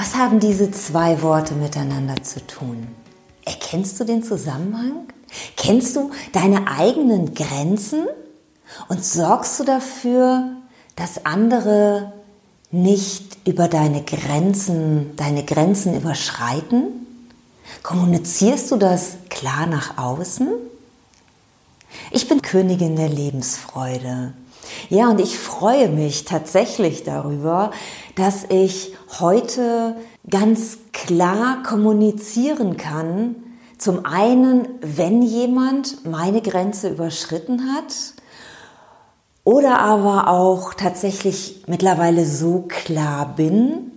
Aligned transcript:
Was 0.00 0.14
haben 0.14 0.40
diese 0.40 0.70
zwei 0.70 1.20
Worte 1.20 1.52
miteinander 1.52 2.22
zu 2.22 2.40
tun? 2.46 2.88
Erkennst 3.44 4.00
du 4.00 4.04
den 4.04 4.22
Zusammenhang? 4.22 5.08
Kennst 5.58 5.94
du 5.94 6.10
deine 6.32 6.68
eigenen 6.68 7.34
Grenzen? 7.34 8.06
Und 8.88 9.04
sorgst 9.04 9.60
du 9.60 9.64
dafür, 9.64 10.56
dass 10.96 11.26
andere 11.26 12.14
nicht 12.70 13.46
über 13.46 13.68
deine 13.68 14.02
Grenzen, 14.02 15.14
deine 15.16 15.44
Grenzen 15.44 15.94
überschreiten? 15.94 17.06
Kommunizierst 17.82 18.70
du 18.70 18.78
das 18.78 19.16
klar 19.28 19.66
nach 19.66 19.98
außen? 19.98 20.48
Ich 22.10 22.26
bin 22.26 22.40
Königin 22.40 22.96
der 22.96 23.10
Lebensfreude. 23.10 24.32
Ja, 24.88 25.10
und 25.10 25.20
ich 25.20 25.38
freue 25.38 25.88
mich 25.88 26.24
tatsächlich 26.24 27.04
darüber, 27.04 27.70
dass 28.14 28.44
ich 28.48 28.94
heute 29.18 29.96
ganz 30.28 30.78
klar 30.92 31.62
kommunizieren 31.62 32.76
kann. 32.76 33.36
Zum 33.78 34.04
einen, 34.04 34.68
wenn 34.80 35.22
jemand 35.22 36.04
meine 36.04 36.42
Grenze 36.42 36.90
überschritten 36.90 37.74
hat 37.74 37.94
oder 39.44 39.80
aber 39.80 40.28
auch 40.28 40.74
tatsächlich 40.74 41.62
mittlerweile 41.66 42.26
so 42.26 42.64
klar 42.68 43.34
bin, 43.36 43.92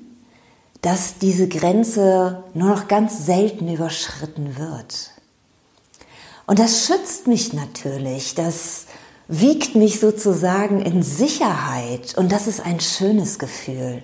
dass 0.81 1.18
diese 1.18 1.47
Grenze 1.47 2.44
nur 2.53 2.70
noch 2.70 2.88
ganz 2.88 3.25
selten 3.25 3.73
überschritten 3.73 4.58
wird. 4.58 5.12
Und 6.45 6.59
das 6.59 6.86
schützt 6.86 7.28
mich 7.28 7.53
natürlich, 7.53 8.36
das 8.36 8.86
wiegt 9.39 9.73
mich 9.73 10.00
sozusagen 10.00 10.81
in 10.81 11.02
Sicherheit 11.02 12.16
und 12.17 12.31
das 12.31 12.45
ist 12.45 12.64
ein 12.64 12.80
schönes 12.80 13.40
Gefühl. 13.40 14.03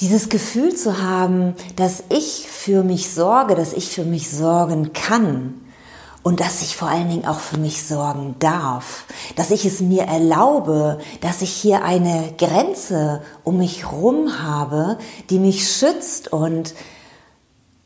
Dieses 0.00 0.28
Gefühl 0.28 0.74
zu 0.74 1.02
haben, 1.02 1.54
dass 1.76 2.04
ich 2.10 2.46
für 2.48 2.82
mich 2.82 3.10
sorge, 3.10 3.54
dass 3.54 3.72
ich 3.72 3.88
für 3.88 4.04
mich 4.04 4.30
sorgen 4.30 4.92
kann 4.92 5.54
und 6.22 6.40
dass 6.40 6.60
ich 6.60 6.76
vor 6.76 6.88
allen 6.88 7.08
Dingen 7.08 7.24
auch 7.24 7.38
für 7.38 7.56
mich 7.56 7.84
sorgen 7.84 8.36
darf, 8.38 9.04
dass 9.36 9.50
ich 9.50 9.64
es 9.64 9.80
mir 9.80 10.02
erlaube, 10.02 10.98
dass 11.22 11.40
ich 11.40 11.50
hier 11.50 11.82
eine 11.82 12.34
Grenze 12.36 13.22
um 13.44 13.56
mich 13.58 13.90
rum 13.90 14.42
habe, 14.42 14.98
die 15.30 15.38
mich 15.38 15.70
schützt 15.72 16.30
und 16.30 16.74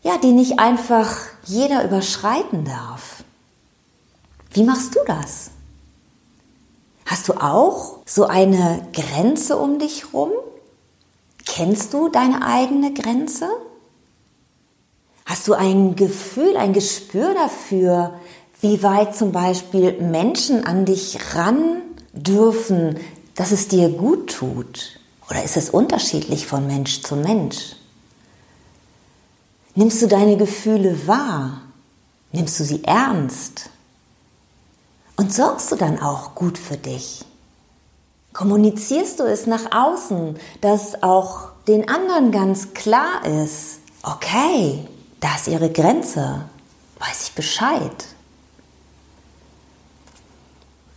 ja, 0.03 0.19
die 0.19 0.33
nicht 0.33 0.59
einfach 0.59 1.17
jeder 1.45 1.85
überschreiten 1.85 2.65
darf. 2.65 3.23
Wie 4.51 4.65
machst 4.65 4.97
du 4.97 5.01
das? 5.07 5.51
Hast 7.07 7.29
du 7.29 7.35
auch 7.35 8.01
so 8.05 8.27
eine 8.27 8.87
Grenze 8.93 9.57
um 9.57 9.79
dich 9.79 10.13
rum? 10.13 10.33
Kennst 11.45 11.95
du 11.95 12.09
deine 12.09 12.45
eigene 12.45 12.93
Grenze? 12.93 13.49
Hast 15.25 15.47
du 15.47 15.55
ein 15.55 15.95
Gefühl, 15.95 16.57
ein 16.57 16.73
Gespür 16.73 17.33
dafür, 17.35 18.19
wie 18.61 18.83
weit 18.83 19.15
zum 19.15 19.31
Beispiel 19.31 20.01
Menschen 20.01 20.67
an 20.67 20.85
dich 20.85 21.35
ran 21.35 21.83
dürfen, 22.13 22.99
dass 23.37 23.53
es 23.53 23.69
dir 23.69 23.89
gut 23.89 24.35
tut? 24.35 24.99
Oder 25.31 25.45
ist 25.45 25.57
es 25.57 25.71
unterschiedlich 25.71 26.47
von 26.47 26.67
Mensch 26.67 27.03
zu 27.03 27.15
Mensch? 27.15 27.77
Nimmst 29.75 30.03
du 30.03 30.09
deine 30.09 30.37
Gefühle 30.37 31.07
wahr? 31.07 31.63
Nimmst 32.33 32.59
du 32.59 32.65
sie 32.65 32.83
ernst? 32.83 33.71
Und 35.17 35.33
sorgst 35.33 35.73
du 35.73 35.77
dann 35.77 35.99
auch 36.01 36.35
gut 36.35 36.59
für 36.59 36.77
dich? 36.77 37.25
Kommunizierst 38.33 39.19
du 39.19 39.25
es 39.25 39.47
nach 39.47 39.73
außen, 39.73 40.37
dass 40.61 41.03
auch 41.03 41.49
den 41.67 41.89
anderen 41.89 42.33
ganz 42.33 42.75
klar 42.75 43.25
ist, 43.25 43.79
okay, 44.03 44.87
da 45.21 45.35
ist 45.35 45.49
ihre 45.49 45.73
Grenze, 45.73 46.43
weiß 46.99 47.29
ich 47.29 47.35
Bescheid. 47.35 48.05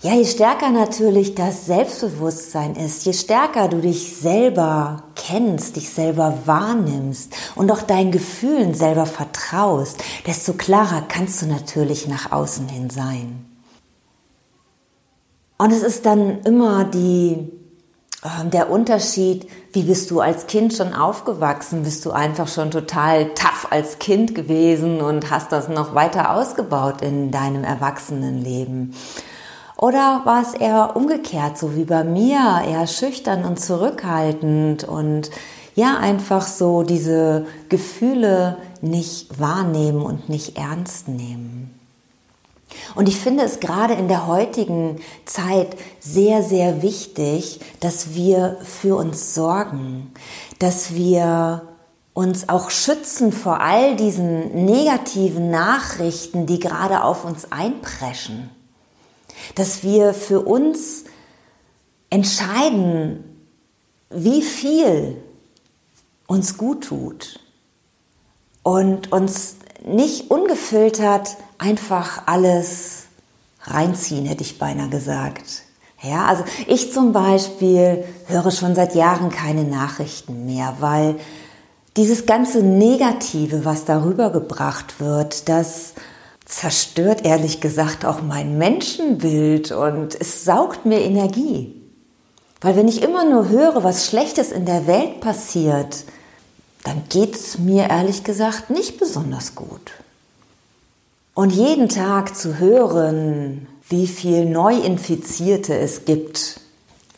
Ja, 0.01 0.13
je 0.13 0.25
stärker 0.25 0.69
natürlich 0.69 1.35
das 1.35 1.65
Selbstbewusstsein 1.65 2.75
ist, 2.75 3.05
je 3.05 3.13
stärker 3.13 3.67
du 3.67 3.81
dich 3.81 4.15
selber 4.15 5.03
kennst, 5.15 5.75
dich 5.75 5.89
selber 5.89 6.39
wahrnimmst 6.45 7.35
und 7.55 7.69
auch 7.71 7.81
deinen 7.81 8.11
Gefühlen 8.11 8.73
selber 8.73 9.05
vertraust, 9.05 10.01
desto 10.25 10.53
klarer 10.53 11.03
kannst 11.07 11.41
du 11.41 11.47
natürlich 11.47 12.07
nach 12.07 12.31
außen 12.31 12.69
hin 12.69 12.89
sein. 12.89 13.48
Und 15.59 15.73
es 15.73 15.83
ist 15.83 16.05
dann 16.05 16.39
immer 16.43 16.85
die 16.85 17.51
ähm, 18.23 18.49
der 18.49 18.69
Unterschied, 18.69 19.47
wie 19.73 19.83
bist 19.83 20.09
du 20.09 20.21
als 20.21 20.47
Kind 20.47 20.73
schon 20.73 20.93
aufgewachsen? 20.93 21.83
Bist 21.83 22.05
du 22.05 22.11
einfach 22.11 22.47
schon 22.47 22.71
total 22.71 23.33
tough 23.33 23.67
als 23.69 23.99
Kind 23.99 24.33
gewesen 24.33 25.01
und 25.01 25.29
hast 25.29 25.51
das 25.51 25.67
noch 25.67 25.93
weiter 25.95 26.33
ausgebaut 26.33 27.01
in 27.01 27.29
deinem 27.31 27.65
Erwachsenenleben? 27.65 28.95
Oder 29.75 30.21
war 30.23 30.41
es 30.41 30.53
eher 30.53 30.95
umgekehrt, 30.95 31.57
so 31.57 31.75
wie 31.75 31.83
bei 31.83 32.05
mir, 32.05 32.61
eher 32.65 32.87
schüchtern 32.87 33.43
und 33.43 33.59
zurückhaltend 33.59 34.85
und 34.85 35.29
ja, 35.75 35.97
einfach 35.97 36.47
so 36.47 36.83
diese 36.83 37.47
Gefühle 37.67 38.57
nicht 38.81 39.41
wahrnehmen 39.41 40.01
und 40.01 40.29
nicht 40.29 40.57
ernst 40.57 41.09
nehmen? 41.09 41.58
Und 42.95 43.09
ich 43.09 43.17
finde 43.17 43.43
es 43.43 43.59
gerade 43.59 43.93
in 43.93 44.07
der 44.07 44.27
heutigen 44.27 44.99
Zeit 45.25 45.75
sehr, 45.99 46.43
sehr 46.43 46.81
wichtig, 46.81 47.59
dass 47.79 48.13
wir 48.13 48.57
für 48.63 48.95
uns 48.95 49.33
sorgen, 49.33 50.13
dass 50.59 50.93
wir 50.93 51.67
uns 52.13 52.49
auch 52.49 52.69
schützen 52.69 53.31
vor 53.31 53.61
all 53.61 53.95
diesen 53.95 54.65
negativen 54.65 55.51
Nachrichten, 55.51 56.45
die 56.45 56.59
gerade 56.59 57.03
auf 57.03 57.23
uns 57.23 57.51
einpreschen. 57.51 58.49
Dass 59.55 59.83
wir 59.83 60.13
für 60.13 60.41
uns 60.41 61.05
entscheiden, 62.09 63.23
wie 64.09 64.41
viel 64.41 65.17
uns 66.27 66.57
gut 66.57 66.85
tut 66.85 67.39
und 68.63 69.11
uns 69.11 69.55
nicht 69.85 70.29
ungefiltert 70.29 71.37
einfach 71.57 72.23
alles 72.25 73.03
reinziehen, 73.63 74.25
hätte 74.25 74.43
ich 74.43 74.59
beinahe 74.59 74.89
gesagt. 74.89 75.63
Ja, 76.01 76.25
also 76.25 76.43
ich 76.67 76.93
zum 76.93 77.11
Beispiel 77.11 78.05
höre 78.27 78.51
schon 78.51 78.73
seit 78.73 78.95
Jahren 78.95 79.29
keine 79.29 79.63
Nachrichten 79.63 80.45
mehr, 80.45 80.77
weil 80.79 81.15
dieses 81.97 82.25
ganze 82.25 82.63
Negative, 82.63 83.65
was 83.65 83.83
darüber 83.83 84.29
gebracht 84.29 84.99
wird, 84.99 85.49
das 85.49 85.93
zerstört 86.45 87.25
ehrlich 87.25 87.59
gesagt 87.59 88.05
auch 88.05 88.21
mein 88.21 88.57
Menschenbild 88.57 89.71
und 89.71 90.19
es 90.19 90.45
saugt 90.45 90.85
mir 90.85 91.01
Energie. 91.01 91.75
Weil 92.61 92.75
wenn 92.75 92.87
ich 92.87 93.01
immer 93.01 93.25
nur 93.25 93.49
höre, 93.49 93.83
was 93.83 94.07
Schlechtes 94.07 94.51
in 94.51 94.65
der 94.65 94.87
Welt 94.87 95.19
passiert, 95.19 96.05
dann 96.83 97.03
geht 97.09 97.35
es 97.35 97.57
mir 97.57 97.89
ehrlich 97.89 98.23
gesagt 98.23 98.69
nicht 98.69 98.99
besonders 98.99 99.55
gut. 99.55 99.91
Und 101.33 101.51
jeden 101.51 101.89
Tag 101.89 102.35
zu 102.35 102.59
hören, 102.59 103.67
wie 103.87 104.07
viel 104.07 104.45
Neuinfizierte 104.45 105.77
es 105.77 106.05
gibt, 106.05 106.59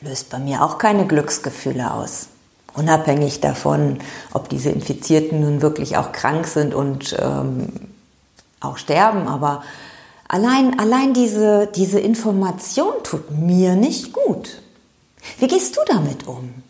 löst 0.01 0.29
bei 0.29 0.39
mir 0.39 0.63
auch 0.63 0.77
keine 0.77 1.05
Glücksgefühle 1.05 1.93
aus. 1.93 2.27
Unabhängig 2.73 3.41
davon, 3.41 3.99
ob 4.33 4.47
diese 4.49 4.69
Infizierten 4.69 5.41
nun 5.41 5.61
wirklich 5.61 5.97
auch 5.97 6.11
krank 6.11 6.47
sind 6.47 6.73
und 6.73 7.15
ähm, 7.19 7.67
auch 8.61 8.77
sterben, 8.77 9.27
aber 9.27 9.63
allein, 10.27 10.79
allein 10.79 11.13
diese, 11.13 11.67
diese 11.75 11.99
Information 11.99 12.93
tut 13.03 13.31
mir 13.31 13.75
nicht 13.75 14.13
gut. 14.13 14.61
Wie 15.39 15.47
gehst 15.47 15.75
du 15.75 15.81
damit 15.87 16.27
um? 16.27 16.63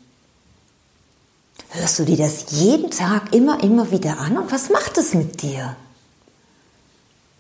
Hörst 1.73 2.00
du 2.00 2.03
dir 2.03 2.18
das 2.18 2.51
jeden 2.51 2.91
Tag 2.91 3.33
immer, 3.33 3.63
immer 3.63 3.91
wieder 3.91 4.19
an 4.19 4.38
und 4.38 4.51
was 4.51 4.69
macht 4.69 4.97
es 4.97 5.13
mit 5.13 5.41
dir? 5.41 5.77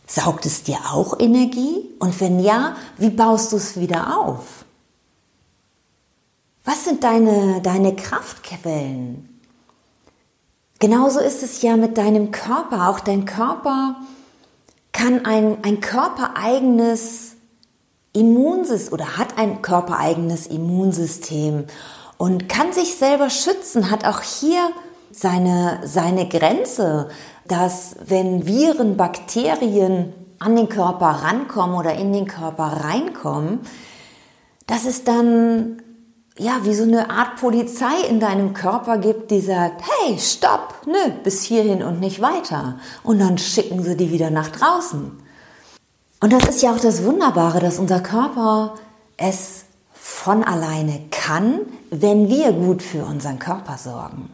Saugt 0.07 0.45
es 0.45 0.63
dir 0.63 0.77
auch 0.89 1.19
Energie? 1.19 1.89
Und 1.99 2.19
wenn 2.21 2.39
ja, 2.39 2.77
wie 2.97 3.09
baust 3.09 3.51
du 3.51 3.57
es 3.57 3.77
wieder 3.77 4.17
auf? 4.17 4.63
Was 6.63 6.85
sind 6.85 7.03
deine, 7.03 7.61
deine 7.61 7.93
Kraftquellen? 7.93 9.39
Genauso 10.79 11.19
ist 11.19 11.43
es 11.43 11.61
ja 11.61 11.75
mit 11.75 11.97
deinem 11.97 12.31
Körper. 12.31 12.87
Auch 12.87 13.01
dein 13.01 13.25
Körper 13.25 13.97
kann 14.93 15.25
ein, 15.25 15.57
ein 15.63 15.81
körpereigenes 15.81 17.33
Immunsystem 18.13 18.93
oder 18.93 19.17
hat 19.17 19.37
ein 19.37 19.61
körpereigenes 19.61 20.47
Immunsystem 20.47 21.65
und 22.21 22.47
kann 22.47 22.71
sich 22.71 22.97
selber 22.97 23.31
schützen, 23.31 23.89
hat 23.89 24.05
auch 24.05 24.21
hier 24.21 24.69
seine, 25.11 25.79
seine 25.83 26.29
Grenze, 26.29 27.09
dass 27.47 27.95
wenn 28.05 28.45
Viren, 28.45 28.95
Bakterien 28.95 30.13
an 30.37 30.55
den 30.55 30.69
Körper 30.69 31.07
rankommen 31.07 31.75
oder 31.75 31.95
in 31.95 32.13
den 32.13 32.27
Körper 32.27 32.83
reinkommen, 32.83 33.61
dass 34.67 34.85
es 34.85 35.03
dann 35.03 35.81
ja, 36.37 36.59
wie 36.61 36.75
so 36.75 36.83
eine 36.83 37.09
Art 37.09 37.37
Polizei 37.37 38.07
in 38.07 38.19
deinem 38.19 38.53
Körper 38.53 38.99
gibt, 38.99 39.31
die 39.31 39.41
sagt, 39.41 39.81
hey, 39.81 40.19
stopp, 40.19 40.75
nö, 40.85 41.13
bis 41.23 41.41
hierhin 41.41 41.81
und 41.81 41.99
nicht 41.99 42.21
weiter. 42.21 42.77
Und 43.01 43.17
dann 43.17 43.39
schicken 43.39 43.81
sie 43.81 43.97
die 43.97 44.11
wieder 44.11 44.29
nach 44.29 44.49
draußen. 44.49 45.11
Und 46.19 46.31
das 46.31 46.47
ist 46.47 46.61
ja 46.61 46.71
auch 46.71 46.79
das 46.79 47.03
Wunderbare, 47.03 47.59
dass 47.59 47.79
unser 47.79 47.99
Körper 47.99 48.75
es 49.17 49.65
von 50.23 50.43
alleine 50.43 51.01
kann, 51.09 51.61
wenn 51.89 52.29
wir 52.29 52.51
gut 52.51 52.83
für 52.83 53.03
unseren 53.05 53.39
Körper 53.39 53.79
sorgen. 53.79 54.29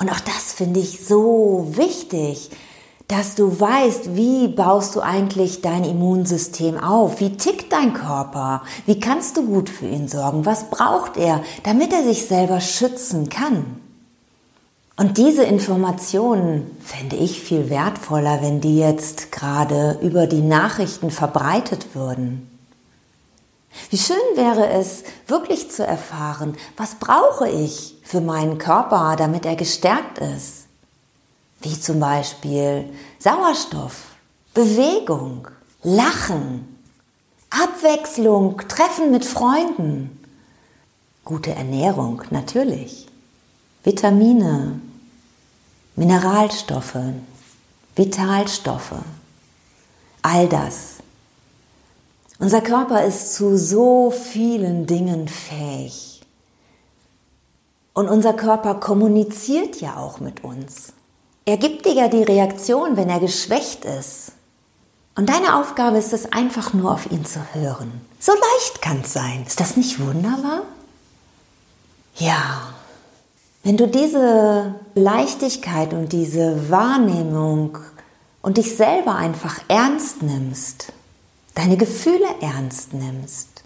Und 0.00 0.10
auch 0.10 0.18
das 0.18 0.52
finde 0.52 0.80
ich 0.80 1.06
so 1.06 1.68
wichtig, 1.74 2.50
dass 3.06 3.36
du 3.36 3.60
weißt, 3.60 4.16
wie 4.16 4.48
baust 4.48 4.96
du 4.96 5.00
eigentlich 5.00 5.60
dein 5.60 5.84
Immunsystem 5.84 6.76
auf? 6.76 7.20
Wie 7.20 7.36
tickt 7.36 7.72
dein 7.72 7.94
Körper? 7.94 8.62
Wie 8.84 8.98
kannst 8.98 9.36
du 9.36 9.46
gut 9.46 9.68
für 9.68 9.86
ihn 9.86 10.08
sorgen? 10.08 10.44
Was 10.44 10.70
braucht 10.70 11.18
er, 11.18 11.44
damit 11.62 11.92
er 11.92 12.02
sich 12.02 12.26
selber 12.26 12.60
schützen 12.60 13.28
kann? 13.28 13.80
Und 14.96 15.18
diese 15.18 15.44
Informationen 15.44 16.68
fände 16.80 17.14
ich 17.14 17.40
viel 17.40 17.70
wertvoller, 17.70 18.42
wenn 18.42 18.60
die 18.60 18.78
jetzt 18.78 19.30
gerade 19.30 20.00
über 20.02 20.26
die 20.26 20.42
Nachrichten 20.42 21.12
verbreitet 21.12 21.94
würden. 21.94 22.53
Wie 23.90 23.98
schön 23.98 24.16
wäre 24.34 24.68
es, 24.68 25.04
wirklich 25.26 25.70
zu 25.70 25.86
erfahren, 25.86 26.56
was 26.76 26.96
brauche 26.96 27.48
ich 27.48 27.96
für 28.02 28.20
meinen 28.20 28.58
Körper, 28.58 29.16
damit 29.16 29.46
er 29.46 29.56
gestärkt 29.56 30.18
ist? 30.18 30.64
wie 31.64 31.80
zum 31.80 31.98
Beispiel 31.98 32.92
Sauerstoff, 33.18 34.02
Bewegung, 34.52 35.48
Lachen, 35.82 36.78
Abwechslung, 37.50 38.58
Treffen 38.68 39.10
mit 39.10 39.24
Freunden, 39.24 40.22
gute 41.24 41.54
Ernährung 41.54 42.22
natürlich, 42.30 43.06
Vitamine, 43.82 44.80
Mineralstoffe, 45.96 46.98
Vitalstoffe, 47.96 48.96
all 50.22 50.48
das. 50.48 50.93
Unser 52.38 52.60
Körper 52.60 53.04
ist 53.04 53.34
zu 53.34 53.56
so 53.56 54.10
vielen 54.10 54.86
Dingen 54.86 55.28
fähig. 55.28 56.22
Und 57.92 58.08
unser 58.08 58.32
Körper 58.32 58.74
kommuniziert 58.74 59.80
ja 59.80 59.96
auch 59.96 60.18
mit 60.18 60.42
uns. 60.42 60.92
Er 61.44 61.56
gibt 61.58 61.86
dir 61.86 61.92
ja 61.92 62.08
die 62.08 62.24
Reaktion, 62.24 62.96
wenn 62.96 63.08
er 63.08 63.20
geschwächt 63.20 63.84
ist. 63.84 64.32
Und 65.14 65.28
deine 65.28 65.56
Aufgabe 65.56 65.98
ist 65.98 66.12
es 66.12 66.32
einfach 66.32 66.72
nur 66.72 66.90
auf 66.90 67.10
ihn 67.10 67.24
zu 67.24 67.38
hören. 67.52 68.00
So 68.18 68.32
leicht 68.32 68.82
kann 68.82 69.02
es 69.02 69.12
sein. 69.12 69.44
Ist 69.46 69.60
das 69.60 69.76
nicht 69.76 70.00
wunderbar? 70.00 70.62
Ja. 72.16 72.74
Wenn 73.62 73.76
du 73.76 73.86
diese 73.86 74.74
Leichtigkeit 74.94 75.94
und 75.94 76.12
diese 76.12 76.70
Wahrnehmung 76.70 77.78
und 78.42 78.56
dich 78.56 78.76
selber 78.76 79.14
einfach 79.14 79.60
ernst 79.68 80.22
nimmst, 80.22 80.92
deine 81.54 81.76
Gefühle 81.76 82.26
ernst 82.40 82.94
nimmst, 82.94 83.64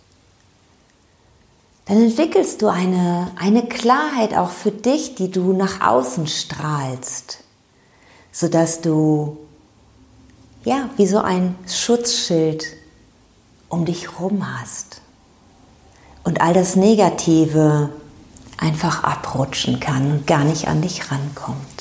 dann 1.86 2.02
entwickelst 2.02 2.60
du 2.60 2.68
eine, 2.68 3.30
eine 3.36 3.66
Klarheit 3.66 4.34
auch 4.34 4.50
für 4.50 4.70
dich, 4.70 5.14
die 5.14 5.30
du 5.30 5.52
nach 5.52 5.80
außen 5.80 6.26
strahlst 6.26 7.44
sodass 8.38 8.80
du 8.80 9.36
ja 10.64 10.90
wie 10.96 11.06
so 11.06 11.18
ein 11.18 11.56
Schutzschild 11.66 12.66
um 13.68 13.84
dich 13.84 14.20
rum 14.20 14.46
hast 14.60 15.00
und 16.22 16.40
all 16.40 16.52
das 16.52 16.76
Negative 16.76 17.90
einfach 18.56 19.02
abrutschen 19.02 19.80
kann 19.80 20.12
und 20.12 20.26
gar 20.28 20.44
nicht 20.44 20.68
an 20.68 20.82
dich 20.82 21.10
rankommt. 21.10 21.77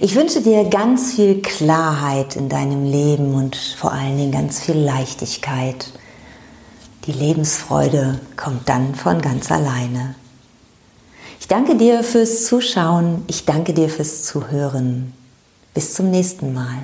Ich 0.00 0.16
wünsche 0.16 0.40
dir 0.40 0.64
ganz 0.64 1.14
viel 1.14 1.40
Klarheit 1.40 2.34
in 2.36 2.48
deinem 2.48 2.84
Leben 2.84 3.34
und 3.34 3.54
vor 3.54 3.92
allen 3.92 4.16
Dingen 4.16 4.32
ganz 4.32 4.60
viel 4.60 4.76
Leichtigkeit. 4.76 5.92
Die 7.06 7.12
Lebensfreude 7.12 8.20
kommt 8.36 8.68
dann 8.68 8.94
von 8.94 9.20
ganz 9.20 9.52
alleine. 9.52 10.16
Ich 11.38 11.46
danke 11.46 11.76
dir 11.76 12.02
fürs 12.02 12.46
Zuschauen. 12.46 13.22
Ich 13.28 13.44
danke 13.44 13.72
dir 13.72 13.88
fürs 13.88 14.24
Zuhören. 14.24 15.12
Bis 15.74 15.94
zum 15.94 16.10
nächsten 16.10 16.52
Mal. 16.54 16.78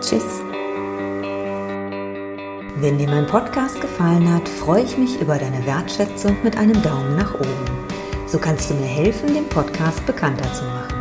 Tschüss. 0.00 0.22
Wenn 2.80 2.98
dir 2.98 3.08
mein 3.08 3.26
Podcast 3.26 3.80
gefallen 3.80 4.32
hat, 4.32 4.48
freue 4.48 4.84
ich 4.84 4.98
mich 4.98 5.20
über 5.20 5.38
deine 5.38 5.64
Wertschätzung 5.66 6.36
mit 6.42 6.56
einem 6.56 6.80
Daumen 6.82 7.16
nach 7.16 7.34
oben. 7.34 7.86
So 8.26 8.38
kannst 8.38 8.70
du 8.70 8.74
mir 8.74 8.86
helfen, 8.86 9.34
den 9.34 9.48
Podcast 9.48 10.04
bekannter 10.06 10.52
zu 10.52 10.64
machen. 10.64 10.97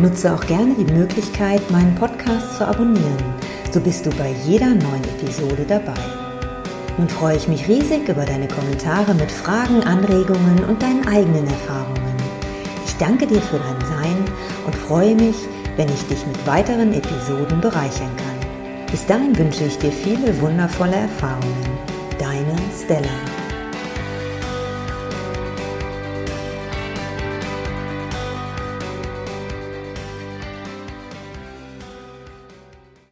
Nutze 0.00 0.32
auch 0.34 0.46
gerne 0.46 0.74
die 0.74 0.92
Möglichkeit, 0.92 1.70
meinen 1.70 1.94
Podcast 1.94 2.56
zu 2.56 2.66
abonnieren. 2.66 3.24
So 3.72 3.80
bist 3.80 4.04
du 4.06 4.10
bei 4.10 4.34
jeder 4.46 4.68
neuen 4.68 5.04
Episode 5.18 5.64
dabei. 5.66 6.00
Nun 6.98 7.08
freue 7.08 7.36
ich 7.36 7.48
mich 7.48 7.68
riesig 7.68 8.08
über 8.08 8.24
deine 8.24 8.48
Kommentare 8.48 9.14
mit 9.14 9.30
Fragen, 9.30 9.82
Anregungen 9.82 10.64
und 10.64 10.82
deinen 10.82 11.06
eigenen 11.08 11.46
Erfahrungen. 11.46 12.16
Ich 12.84 12.96
danke 12.96 13.26
dir 13.26 13.40
für 13.40 13.58
dein 13.58 13.88
Sein 13.88 14.24
und 14.66 14.74
freue 14.74 15.14
mich, 15.14 15.36
wenn 15.76 15.88
ich 15.88 16.06
dich 16.08 16.26
mit 16.26 16.46
weiteren 16.46 16.92
Episoden 16.92 17.60
bereichern 17.60 18.10
kann. 18.16 18.86
Bis 18.90 19.06
dahin 19.06 19.36
wünsche 19.38 19.64
ich 19.64 19.78
dir 19.78 19.92
viele 19.92 20.38
wundervolle 20.40 20.96
Erfahrungen. 20.96 21.78
Deine 22.18 22.56
Stella. 22.84 23.31